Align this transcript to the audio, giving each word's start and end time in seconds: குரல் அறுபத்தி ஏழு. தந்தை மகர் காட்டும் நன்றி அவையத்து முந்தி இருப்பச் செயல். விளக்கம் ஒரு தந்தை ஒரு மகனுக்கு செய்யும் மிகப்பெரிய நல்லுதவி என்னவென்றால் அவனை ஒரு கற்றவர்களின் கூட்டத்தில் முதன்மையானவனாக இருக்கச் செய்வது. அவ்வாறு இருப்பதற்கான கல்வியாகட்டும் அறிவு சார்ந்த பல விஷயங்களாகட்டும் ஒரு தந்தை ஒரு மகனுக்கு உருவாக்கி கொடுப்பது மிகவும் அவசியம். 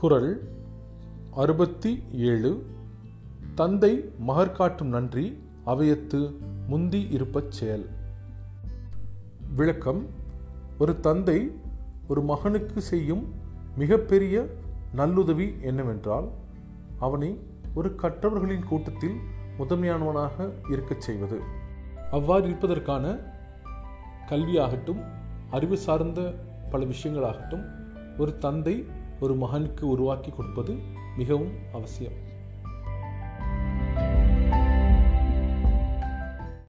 குரல் 0.00 0.48
அறுபத்தி 1.34 2.02
ஏழு. 2.12 2.66
தந்தை 3.54 4.12
மகர் 4.18 4.52
காட்டும் 4.52 4.88
நன்றி 4.88 5.42
அவையத்து 5.64 6.38
முந்தி 6.66 7.08
இருப்பச் 7.10 7.50
செயல். 7.50 7.88
விளக்கம் 9.56 10.06
ஒரு 10.78 11.00
தந்தை 11.00 11.52
ஒரு 12.08 12.22
மகனுக்கு 12.22 12.80
செய்யும் 12.80 13.34
மிகப்பெரிய 13.76 14.46
நல்லுதவி 14.92 15.54
என்னவென்றால் 15.60 16.30
அவனை 16.98 17.40
ஒரு 17.74 17.94
கற்றவர்களின் 17.94 18.64
கூட்டத்தில் 18.64 19.16
முதன்மையானவனாக 19.58 20.52
இருக்கச் 20.70 21.00
செய்வது. 21.00 21.40
அவ்வாறு 22.10 22.46
இருப்பதற்கான 22.46 23.18
கல்வியாகட்டும் 24.28 25.04
அறிவு 25.50 25.76
சார்ந்த 25.76 26.34
பல 26.70 26.84
விஷயங்களாகட்டும் 26.84 27.64
ஒரு 28.18 28.38
தந்தை 28.38 28.98
ஒரு 29.20 29.34
மகனுக்கு 29.34 29.88
உருவாக்கி 29.88 30.30
கொடுப்பது 30.30 30.78
மிகவும் 31.16 31.52
அவசியம். 31.72 32.28